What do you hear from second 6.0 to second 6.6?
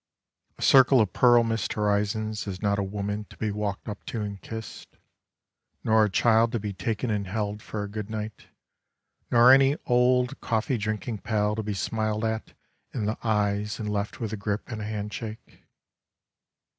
a child to